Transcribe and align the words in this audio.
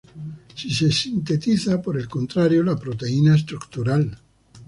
Sí 0.55 0.71
se 0.71 0.91
sintetiza, 0.91 1.79
por 1.79 1.95
el 1.95 2.09
contrario, 2.09 2.63
la 2.63 2.75
proteína 2.75 3.35
estructural. 3.35 4.17